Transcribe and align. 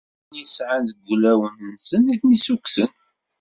Nniya-nni 0.09 0.41
i 0.45 0.51
sɛan 0.55 0.83
deg 0.89 0.97
wulawen-nsen 1.05 2.11
i 2.13 2.15
ten-issukksen. 2.21 2.91